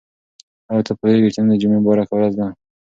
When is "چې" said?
1.33-1.39